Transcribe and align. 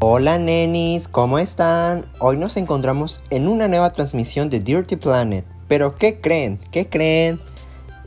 Hola 0.00 0.38
nenis, 0.38 1.08
¿cómo 1.08 1.40
están? 1.40 2.06
Hoy 2.20 2.36
nos 2.36 2.56
encontramos 2.56 3.20
en 3.30 3.48
una 3.48 3.66
nueva 3.66 3.92
transmisión 3.92 4.48
de 4.48 4.60
Dirty 4.60 4.94
Planet. 4.94 5.44
Pero 5.66 5.96
¿qué 5.96 6.20
creen? 6.20 6.60
¿Qué 6.70 6.88
creen? 6.88 7.40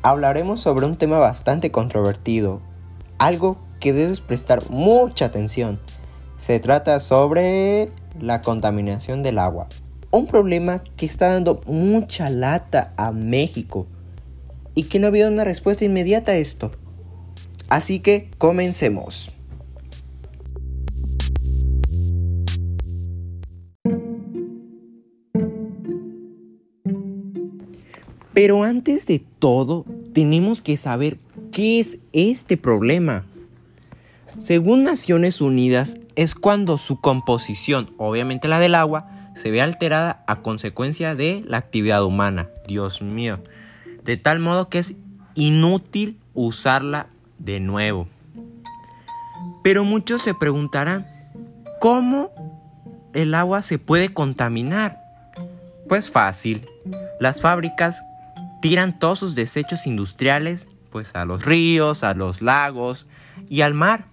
Hablaremos 0.02 0.62
sobre 0.62 0.86
un 0.86 0.96
tema 0.96 1.20
bastante 1.20 1.70
controvertido, 1.70 2.62
algo 3.18 3.58
que 3.82 3.92
debes 3.92 4.22
prestar 4.22 4.70
mucha 4.70 5.26
atención. 5.26 5.82
Se 6.38 6.62
trata 6.62 7.02
sobre 7.02 7.92
la 8.18 8.42
contaminación 8.42 9.22
del 9.22 9.38
agua. 9.38 9.68
Un 10.12 10.28
problema 10.28 10.82
que 10.96 11.06
está 11.06 11.34
dando 11.34 11.60
mucha 11.66 12.30
lata 12.30 12.94
a 12.96 13.12
México 13.12 13.86
y 14.76 14.84
que 14.84 14.98
no 15.00 15.08
ha 15.08 15.10
habido 15.10 15.28
una 15.28 15.44
respuesta 15.44 15.84
inmediata 15.84 16.32
a 16.32 16.36
esto. 16.36 16.72
Así 17.68 18.00
que 18.00 18.32
comencemos. 18.38 19.30
Pero 28.34 28.64
antes 28.64 29.06
de 29.06 29.24
todo, 29.40 29.86
tenemos 30.14 30.62
que 30.62 30.78
saber 30.78 31.18
qué 31.52 31.80
es 31.80 32.00
este 32.14 32.56
problema. 32.58 33.26
Según 34.38 34.84
Naciones 34.84 35.42
Unidas, 35.42 35.98
es 36.16 36.36
cuando 36.36 36.78
su 36.78 37.02
composición, 37.02 37.94
obviamente 37.98 38.48
la 38.48 38.60
del 38.60 38.76
agua, 38.76 39.10
se 39.36 39.52
ve 39.52 39.62
alterada 39.62 40.24
a 40.28 40.42
consecuencia 40.42 41.16
de 41.16 41.44
la 41.46 41.58
actividad 41.58 42.04
humana. 42.04 42.50
Dios 42.68 43.02
mío. 43.02 43.40
De 44.06 44.18
tal 44.18 44.40
modo 44.40 44.70
que 44.70 44.80
es 44.80 44.96
inútil 45.36 46.18
usarla 46.34 47.08
de 47.40 47.60
nuevo. 47.60 48.08
Pero 49.64 49.84
muchos 49.84 50.22
se 50.22 50.34
preguntarán, 50.34 51.08
¿cómo 51.80 52.32
el 53.14 53.34
agua 53.34 53.62
se 53.62 53.78
puede 53.78 54.14
contaminar? 54.14 55.02
Pues 55.88 56.10
fácil. 56.10 56.68
Las 57.20 57.42
fábricas 57.42 58.02
tiran 58.62 59.00
todos 59.00 59.20
sus 59.20 59.36
desechos 59.36 59.86
industriales 59.88 60.68
pues 60.92 61.16
a 61.16 61.26
los 61.26 61.46
ríos, 61.46 62.04
a 62.04 62.14
los 62.14 62.42
lagos 62.42 63.08
y 63.50 63.62
al 63.62 63.74
mar. 63.74 64.08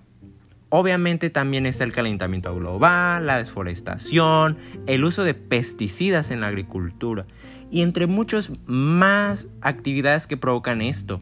Obviamente 0.71 1.31
también 1.31 1.67
está 1.67 1.85
el 1.85 1.93
calentamiento 1.93 2.55
global, 2.55 3.27
la 3.27 3.39
desforestación, 3.39 4.59
el 4.87 5.05
uso 5.05 5.25
de 5.25 5.35
pesticidas 5.35 6.31
en 6.31 6.41
la 6.41 6.49
agricultura 6.49 7.27
y 7.71 7.83
entre 7.83 8.07
muchas 8.07 8.51
más 8.67 9.49
actividades 9.61 10.27
que 10.27 10.37
provocan 10.37 10.83
esto. 10.83 11.21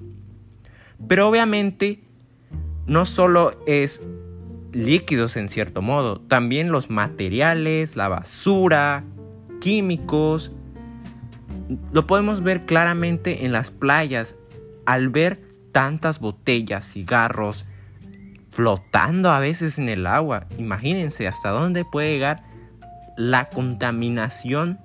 Pero 1.08 1.28
obviamente 1.28 2.00
no 2.86 3.04
solo 3.04 3.60
es 3.66 4.02
líquidos 4.72 5.36
en 5.36 5.48
cierto 5.48 5.80
modo, 5.80 6.20
también 6.20 6.70
los 6.70 6.90
materiales, 6.90 7.96
la 7.96 8.08
basura, 8.08 9.04
químicos, 9.60 10.52
lo 11.92 12.06
podemos 12.06 12.42
ver 12.42 12.66
claramente 12.66 13.44
en 13.44 13.52
las 13.52 13.70
playas 13.70 14.36
al 14.84 15.08
ver 15.08 15.40
tantas 15.72 16.20
botellas, 16.20 16.86
cigarros 16.90 17.64
flotando 18.50 19.30
a 19.30 19.38
veces 19.38 19.78
en 19.78 19.88
el 19.88 20.06
agua. 20.06 20.46
Imagínense 20.58 21.28
hasta 21.28 21.50
dónde 21.50 21.84
puede 21.84 22.12
llegar 22.12 22.42
la 23.16 23.48
contaminación 23.48 24.78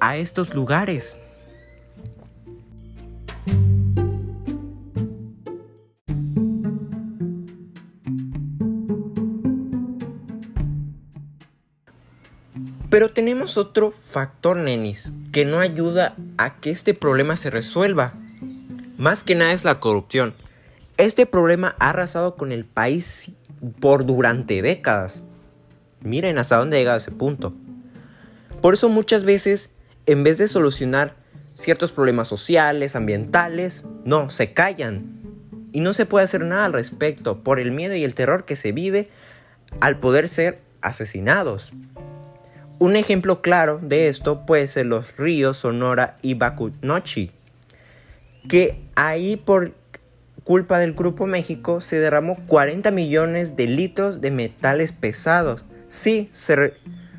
a 0.00 0.16
estos 0.16 0.54
lugares. 0.54 1.16
Pero 12.92 13.10
tenemos 13.10 13.56
otro 13.56 13.90
factor, 13.90 14.54
nenis, 14.54 15.14
que 15.32 15.46
no 15.46 15.60
ayuda 15.60 16.14
a 16.36 16.60
que 16.60 16.70
este 16.70 16.92
problema 16.92 17.38
se 17.38 17.48
resuelva. 17.48 18.12
Más 18.98 19.24
que 19.24 19.34
nada 19.34 19.52
es 19.52 19.64
la 19.64 19.80
corrupción. 19.80 20.34
Este 20.98 21.24
problema 21.24 21.74
ha 21.78 21.88
arrasado 21.88 22.36
con 22.36 22.52
el 22.52 22.66
país 22.66 23.32
por 23.80 24.04
durante 24.04 24.60
décadas. 24.60 25.24
Miren 26.02 26.36
hasta 26.36 26.58
dónde 26.58 26.76
ha 26.76 26.80
llegado 26.80 26.98
ese 26.98 27.12
punto. 27.12 27.54
Por 28.60 28.74
eso 28.74 28.90
muchas 28.90 29.24
veces, 29.24 29.70
en 30.04 30.22
vez 30.22 30.36
de 30.36 30.46
solucionar 30.46 31.16
ciertos 31.54 31.92
problemas 31.92 32.28
sociales, 32.28 32.94
ambientales, 32.94 33.86
no, 34.04 34.28
se 34.28 34.52
callan. 34.52 35.18
Y 35.72 35.80
no 35.80 35.94
se 35.94 36.04
puede 36.04 36.24
hacer 36.24 36.44
nada 36.44 36.66
al 36.66 36.74
respecto 36.74 37.42
por 37.42 37.58
el 37.58 37.72
miedo 37.72 37.94
y 37.94 38.04
el 38.04 38.14
terror 38.14 38.44
que 38.44 38.54
se 38.54 38.72
vive 38.72 39.08
al 39.80 39.98
poder 39.98 40.28
ser 40.28 40.60
asesinados. 40.82 41.72
Un 42.82 42.96
ejemplo 42.96 43.42
claro 43.42 43.78
de 43.80 44.08
esto 44.08 44.44
puede 44.44 44.66
ser 44.66 44.86
los 44.86 45.16
ríos 45.16 45.58
Sonora 45.58 46.18
y 46.20 46.34
Bacunochi, 46.34 47.30
que 48.48 48.76
ahí 48.96 49.36
por 49.36 49.72
culpa 50.42 50.80
del 50.80 50.92
Grupo 50.92 51.28
México 51.28 51.80
se 51.80 52.00
derramó 52.00 52.36
40 52.48 52.90
millones 52.90 53.54
de 53.54 53.68
litros 53.68 54.20
de 54.20 54.32
metales 54.32 54.92
pesados. 54.92 55.64
Sí, 55.90 56.28
se, 56.32 56.74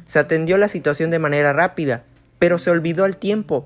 se 0.06 0.20
atendió 0.20 0.58
la 0.58 0.68
situación 0.68 1.12
de 1.12 1.20
manera 1.20 1.54
rápida, 1.54 2.04
pero 2.40 2.60
se 2.60 2.70
olvidó 2.70 3.06
al 3.06 3.16
tiempo, 3.16 3.66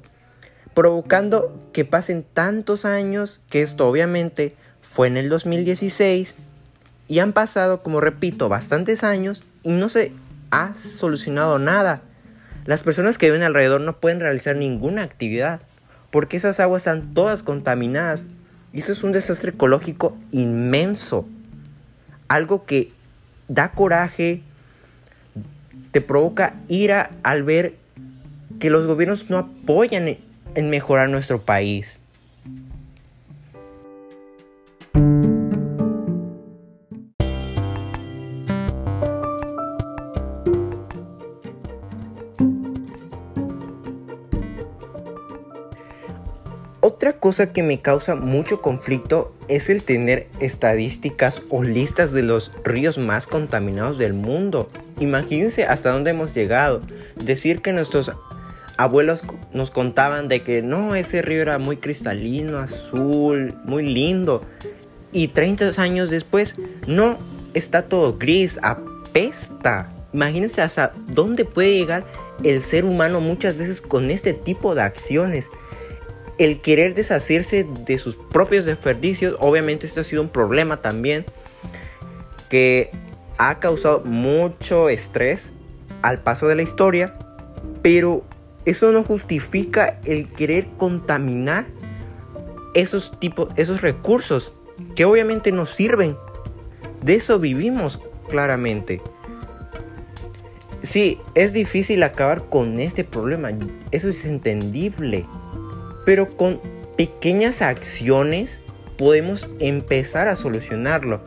provocando 0.75 1.59
que 1.73 1.83
pasen 1.83 2.21
tantos 2.21 2.85
años 2.85 3.41
que 3.49 3.63
esto 3.63 3.89
obviamente 3.89 4.55
fue 4.83 5.07
en 5.07 5.17
el 5.17 5.29
2016 5.29 6.35
y 7.07 7.17
han 7.17 7.33
pasado, 7.33 7.81
como 7.81 8.01
repito, 8.01 8.49
bastantes 8.49 9.03
años 9.03 9.43
y 9.63 9.71
no 9.71 9.89
se 9.89 10.11
ha 10.51 10.75
solucionado 10.75 11.59
nada. 11.59 12.01
Las 12.65 12.83
personas 12.83 13.17
que 13.17 13.27
viven 13.27 13.43
alrededor 13.43 13.81
no 13.81 13.99
pueden 13.99 14.19
realizar 14.19 14.55
ninguna 14.55 15.03
actividad 15.03 15.61
porque 16.11 16.37
esas 16.37 16.59
aguas 16.59 16.81
están 16.81 17.11
todas 17.13 17.43
contaminadas. 17.43 18.27
Y 18.73 18.79
eso 18.79 18.91
es 18.91 19.03
un 19.03 19.11
desastre 19.11 19.51
ecológico 19.51 20.17
inmenso. 20.31 21.27
Algo 22.27 22.65
que 22.65 22.91
da 23.47 23.71
coraje, 23.71 24.41
te 25.91 26.01
provoca 26.01 26.55
ira 26.67 27.11
al 27.23 27.43
ver 27.43 27.75
que 28.59 28.69
los 28.69 28.85
gobiernos 28.85 29.29
no 29.29 29.37
apoyan 29.37 30.17
en 30.55 30.69
mejorar 30.69 31.09
nuestro 31.09 31.41
país. 31.43 31.99
Otra 46.89 47.19
cosa 47.19 47.51
que 47.51 47.63
me 47.63 47.79
causa 47.79 48.15
mucho 48.15 48.61
conflicto 48.61 49.35
es 49.49 49.69
el 49.69 49.83
tener 49.83 50.29
estadísticas 50.39 51.41
o 51.49 51.61
listas 51.61 52.13
de 52.13 52.23
los 52.23 52.53
ríos 52.63 52.97
más 52.97 53.27
contaminados 53.27 53.97
del 53.97 54.13
mundo. 54.13 54.69
Imagínense 54.97 55.65
hasta 55.65 55.91
dónde 55.91 56.11
hemos 56.11 56.33
llegado. 56.33 56.81
Decir 57.21 57.61
que 57.61 57.73
nuestros 57.73 58.13
abuelos 58.77 59.25
nos 59.51 59.69
contaban 59.69 60.29
de 60.29 60.43
que 60.43 60.61
no, 60.61 60.95
ese 60.95 61.21
río 61.21 61.41
era 61.41 61.59
muy 61.59 61.75
cristalino, 61.75 62.59
azul, 62.59 63.53
muy 63.65 63.83
lindo. 63.83 64.39
Y 65.11 65.27
30 65.27 65.71
años 65.81 66.09
después, 66.09 66.55
no, 66.87 67.19
está 67.53 67.81
todo 67.89 68.17
gris, 68.17 68.61
apesta. 68.63 69.89
Imagínense 70.13 70.61
hasta 70.61 70.93
dónde 71.09 71.43
puede 71.43 71.73
llegar 71.73 72.05
el 72.45 72.61
ser 72.61 72.85
humano 72.85 73.19
muchas 73.19 73.57
veces 73.57 73.81
con 73.81 74.09
este 74.09 74.33
tipo 74.33 74.73
de 74.73 74.83
acciones 74.83 75.49
el 76.37 76.61
querer 76.61 76.93
deshacerse 76.93 77.63
de 77.63 77.97
sus 77.97 78.15
propios 78.15 78.65
desperdicios, 78.65 79.35
obviamente 79.39 79.87
esto 79.87 80.01
ha 80.01 80.03
sido 80.03 80.21
un 80.21 80.29
problema 80.29 80.77
también 80.77 81.25
que 82.49 82.91
ha 83.37 83.59
causado 83.59 84.01
mucho 84.01 84.89
estrés 84.89 85.53
al 86.01 86.21
paso 86.21 86.47
de 86.47 86.55
la 86.55 86.61
historia, 86.61 87.15
pero 87.81 88.23
eso 88.65 88.91
no 88.91 89.03
justifica 89.03 89.99
el 90.05 90.31
querer 90.31 90.67
contaminar 90.77 91.65
esos 92.73 93.17
tipos, 93.19 93.49
esos 93.55 93.81
recursos 93.81 94.53
que 94.95 95.05
obviamente 95.05 95.51
nos 95.51 95.71
sirven. 95.71 96.17
De 97.01 97.15
eso 97.15 97.39
vivimos 97.39 97.99
claramente. 98.29 99.01
Sí, 100.83 101.19
es 101.33 101.53
difícil 101.53 102.03
acabar 102.03 102.45
con 102.49 102.79
este 102.79 103.03
problema, 103.03 103.49
eso 103.91 104.09
es 104.09 104.25
entendible. 104.25 105.25
Pero 106.07 106.37
con 106.37 106.61
pequeñas 106.95 107.61
acciones 107.61 108.61
podemos 108.97 109.49
empezar 109.59 110.29
a 110.29 110.37
solucionarlo. 110.37 111.21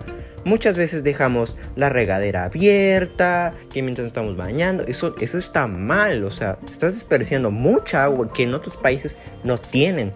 Muchas 0.46 0.78
veces 0.78 1.04
dejamos 1.04 1.54
la 1.76 1.90
regadera 1.90 2.44
abierta, 2.44 3.52
que 3.70 3.82
mientras 3.82 4.06
estamos 4.06 4.38
bañando, 4.38 4.84
eso, 4.84 5.14
eso 5.20 5.36
está 5.36 5.66
mal, 5.66 6.24
o 6.24 6.30
sea, 6.30 6.56
estás 6.70 6.94
desperdiciando 6.94 7.50
mucha 7.50 8.04
agua 8.04 8.32
que 8.32 8.44
en 8.44 8.54
otros 8.54 8.78
países 8.78 9.18
no 9.44 9.58
tienen. 9.58 10.14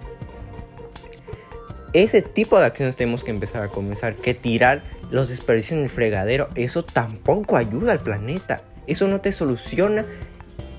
Ese 1.92 2.22
tipo 2.22 2.58
de 2.58 2.64
acciones 2.64 2.96
tenemos 2.96 3.22
que 3.22 3.32
empezar 3.32 3.64
a 3.64 3.68
comenzar, 3.68 4.16
que 4.16 4.32
tirar 4.32 4.82
los 5.10 5.28
desperdicios 5.28 5.76
en 5.76 5.84
el 5.84 5.90
fregadero, 5.90 6.48
eso 6.54 6.82
tampoco 6.82 7.58
ayuda 7.58 7.92
al 7.92 8.00
planeta. 8.00 8.62
Eso 8.86 9.08
no 9.08 9.20
te 9.20 9.30
soluciona 9.32 10.06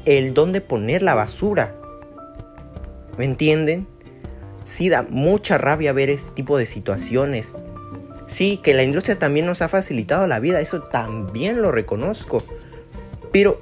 el 0.05 0.33
dónde 0.33 0.59
poner 0.59 1.03
la 1.03 1.13
basura. 1.13 1.75
¿Me 3.17 3.25
entienden? 3.25 3.87
Sí 4.63 4.89
da 4.89 5.03
mucha 5.03 5.57
rabia 5.57 5.93
ver 5.93 6.09
este 6.09 6.31
tipo 6.31 6.57
de 6.57 6.65
situaciones. 6.65 7.53
Sí, 8.27 8.59
que 8.63 8.73
la 8.73 8.83
industria 8.83 9.19
también 9.19 9.45
nos 9.45 9.61
ha 9.61 9.67
facilitado 9.67 10.25
la 10.27 10.39
vida, 10.39 10.59
eso 10.59 10.81
también 10.81 11.61
lo 11.61 11.71
reconozco. 11.71 12.43
Pero 13.31 13.61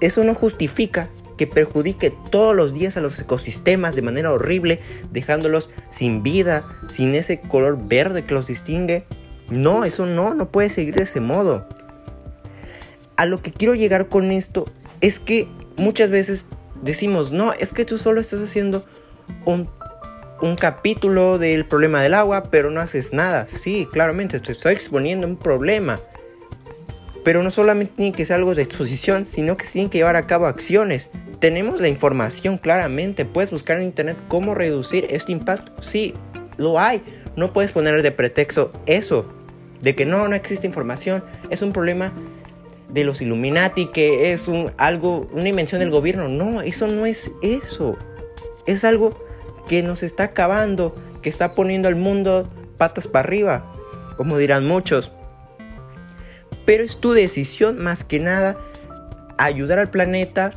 eso 0.00 0.24
no 0.24 0.34
justifica 0.34 1.08
que 1.36 1.46
perjudique 1.46 2.12
todos 2.30 2.56
los 2.56 2.72
días 2.72 2.96
a 2.96 3.00
los 3.00 3.18
ecosistemas 3.20 3.94
de 3.94 4.02
manera 4.02 4.32
horrible, 4.32 4.80
dejándolos 5.12 5.70
sin 5.90 6.22
vida, 6.22 6.66
sin 6.88 7.14
ese 7.14 7.40
color 7.40 7.78
verde 7.86 8.24
que 8.24 8.34
los 8.34 8.46
distingue. 8.46 9.04
No, 9.48 9.84
eso 9.84 10.06
no, 10.06 10.34
no 10.34 10.50
puede 10.50 10.70
seguir 10.70 10.94
de 10.94 11.04
ese 11.04 11.20
modo. 11.20 11.68
A 13.16 13.26
lo 13.26 13.42
que 13.42 13.52
quiero 13.52 13.74
llegar 13.74 14.08
con 14.08 14.30
esto 14.30 14.66
es 15.00 15.20
que 15.20 15.48
muchas 15.76 16.10
veces 16.10 16.46
decimos, 16.82 17.32
no, 17.32 17.52
es 17.52 17.72
que 17.72 17.84
tú 17.84 17.98
solo 17.98 18.20
estás 18.20 18.40
haciendo 18.40 18.84
un, 19.44 19.68
un 20.40 20.56
capítulo 20.56 21.38
del 21.38 21.64
problema 21.64 22.02
del 22.02 22.14
agua, 22.14 22.44
pero 22.50 22.70
no 22.70 22.80
haces 22.80 23.12
nada. 23.12 23.46
Sí, 23.48 23.88
claramente, 23.92 24.40
te 24.40 24.52
estoy 24.52 24.74
exponiendo 24.74 25.26
un 25.26 25.36
problema. 25.36 25.98
Pero 27.24 27.42
no 27.42 27.50
solamente 27.50 27.94
tiene 27.96 28.12
que 28.12 28.24
ser 28.24 28.36
algo 28.36 28.54
de 28.54 28.62
exposición, 28.62 29.26
sino 29.26 29.56
que 29.56 29.66
tienen 29.66 29.90
que 29.90 29.98
llevar 29.98 30.16
a 30.16 30.26
cabo 30.26 30.46
acciones. 30.46 31.10
Tenemos 31.40 31.80
la 31.80 31.88
información 31.88 32.56
claramente. 32.56 33.24
Puedes 33.24 33.50
buscar 33.50 33.78
en 33.78 33.84
internet 33.84 34.16
cómo 34.28 34.54
reducir 34.54 35.06
este 35.10 35.32
impacto. 35.32 35.72
Sí, 35.82 36.14
lo 36.56 36.78
hay. 36.78 37.02
No 37.34 37.52
puedes 37.52 37.72
poner 37.72 38.00
de 38.02 38.12
pretexto 38.12 38.72
eso. 38.86 39.26
De 39.80 39.96
que 39.96 40.06
no, 40.06 40.28
no 40.28 40.36
existe 40.36 40.66
información. 40.66 41.24
Es 41.50 41.62
un 41.62 41.72
problema 41.72 42.12
de 42.88 43.04
los 43.04 43.20
Illuminati, 43.20 43.86
que 43.86 44.32
es 44.32 44.48
un, 44.48 44.72
algo, 44.76 45.26
una 45.32 45.48
invención 45.48 45.80
del 45.80 45.90
gobierno. 45.90 46.28
No, 46.28 46.62
eso 46.62 46.86
no 46.86 47.06
es 47.06 47.30
eso. 47.42 47.96
Es 48.66 48.84
algo 48.84 49.18
que 49.68 49.82
nos 49.82 50.02
está 50.02 50.24
acabando, 50.24 50.96
que 51.22 51.28
está 51.28 51.54
poniendo 51.54 51.88
al 51.88 51.96
mundo 51.96 52.48
patas 52.76 53.08
para 53.08 53.26
arriba, 53.26 53.74
como 54.16 54.38
dirán 54.38 54.66
muchos. 54.66 55.10
Pero 56.64 56.84
es 56.84 56.96
tu 56.98 57.12
decisión 57.12 57.78
más 57.78 58.04
que 58.04 58.20
nada 58.20 58.56
ayudar 59.38 59.78
al 59.78 59.90
planeta 59.90 60.52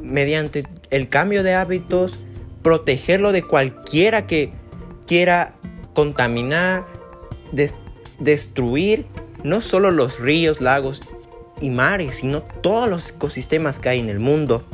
mediante 0.00 0.62
el 0.90 1.08
cambio 1.08 1.42
de 1.42 1.54
hábitos, 1.54 2.18
protegerlo 2.62 3.32
de 3.32 3.42
cualquiera 3.42 4.26
que 4.26 4.52
quiera 5.06 5.54
contaminar, 5.94 6.84
destruir 8.18 9.06
no 9.42 9.60
solo 9.60 9.90
los 9.90 10.20
ríos, 10.20 10.60
lagos 10.60 11.00
y 11.60 11.70
mares, 11.70 12.16
sino 12.16 12.42
todos 12.42 12.88
los 12.88 13.10
ecosistemas 13.10 13.78
que 13.78 13.88
hay 13.88 14.00
en 14.00 14.08
el 14.08 14.18
mundo. 14.18 14.64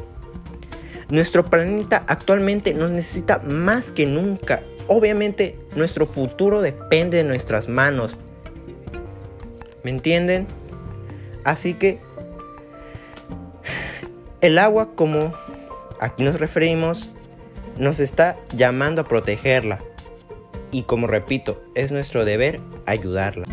Nuestro 1.09 1.45
planeta 1.45 2.03
actualmente 2.07 2.75
nos 2.75 2.91
necesita 2.91 3.39
más 3.39 3.91
que 3.91 4.07
nunca. 4.07 4.63
Obviamente 4.89 5.59
nuestro 5.75 6.07
futuro 6.07 6.63
depende 6.63 7.19
de 7.19 7.25
nuestras 7.25 7.69
manos. 7.69 8.13
¿Me 9.85 9.91
entienden? 9.91 10.47
Así 11.45 11.75
que 11.75 12.01
el 14.41 14.59
agua, 14.59 14.95
como 14.95 15.33
aquí 16.01 16.25
nos 16.25 16.39
referimos, 16.39 17.11
nos 17.79 18.01
está 18.01 18.37
llamando 18.55 19.03
a 19.03 19.05
protegerla. 19.05 19.79
Y 20.73 20.83
como 20.83 21.07
repito, 21.07 21.63
es 21.75 21.93
nuestro 21.93 22.25
deber 22.25 22.61
ayudarla. 22.85 23.45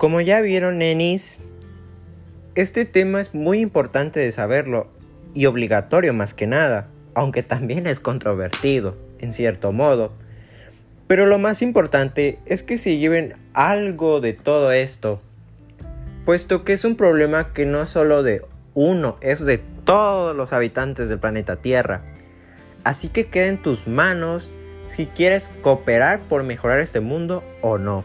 Como 0.00 0.22
ya 0.22 0.40
vieron, 0.40 0.78
nenis, 0.78 1.40
este 2.54 2.86
tema 2.86 3.20
es 3.20 3.34
muy 3.34 3.60
importante 3.60 4.18
de 4.18 4.32
saberlo 4.32 4.88
y 5.34 5.44
obligatorio 5.44 6.14
más 6.14 6.32
que 6.32 6.46
nada 6.46 6.88
aunque 7.14 7.42
también 7.42 7.86
es 7.86 8.00
controvertido, 8.00 8.96
en 9.18 9.34
cierto 9.34 9.72
modo. 9.72 10.14
Pero 11.06 11.26
lo 11.26 11.38
más 11.38 11.60
importante 11.60 12.38
es 12.46 12.62
que 12.62 12.78
se 12.78 12.96
lleven 12.96 13.34
algo 13.52 14.22
de 14.22 14.32
todo 14.32 14.72
esto, 14.72 15.20
puesto 16.24 16.64
que 16.64 16.72
es 16.72 16.86
un 16.86 16.96
problema 16.96 17.52
que 17.52 17.66
no 17.66 17.82
es 17.82 17.90
solo 17.90 18.22
de 18.22 18.40
uno, 18.72 19.18
es 19.20 19.44
de 19.44 19.58
todos 19.84 20.34
los 20.34 20.54
habitantes 20.54 21.10
del 21.10 21.18
planeta 21.18 21.56
Tierra. 21.56 22.04
Así 22.84 23.08
que 23.08 23.26
queda 23.26 23.48
en 23.48 23.60
tus 23.60 23.86
manos 23.86 24.50
si 24.88 25.04
quieres 25.04 25.50
cooperar 25.60 26.20
por 26.20 26.42
mejorar 26.42 26.78
este 26.78 27.00
mundo 27.00 27.44
o 27.60 27.76
no. 27.76 28.02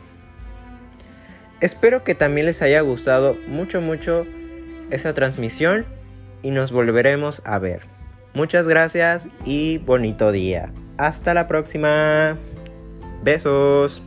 Espero 1.61 2.03
que 2.03 2.15
también 2.15 2.47
les 2.47 2.61
haya 2.61 2.81
gustado 2.81 3.37
mucho 3.47 3.79
mucho 3.79 4.25
esa 4.91 5.13
transmisión 5.13 5.85
y 6.43 6.51
nos 6.51 6.71
volveremos 6.71 7.41
a 7.45 7.59
ver. 7.59 7.81
Muchas 8.33 8.67
gracias 8.67 9.29
y 9.45 9.77
bonito 9.77 10.31
día. 10.33 10.73
Hasta 10.97 11.33
la 11.33 11.47
próxima. 11.47 12.37
Besos. 13.23 14.03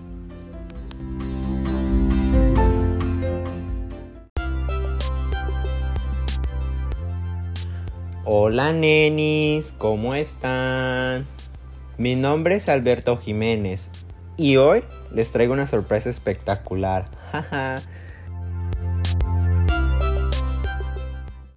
Hola 8.25 8.75
nenis, 8.75 9.73
¿cómo 9.79 10.15
están? 10.15 11.27
Mi 11.97 12.15
nombre 12.15 12.57
es 12.57 12.69
Alberto 12.69 13.17
Jiménez 13.17 13.91
y 14.39 14.57
hoy 14.57 14.85
les 15.13 15.31
traigo 15.31 15.53
una 15.53 15.67
sorpresa 15.67 16.09
espectacular. 16.09 17.11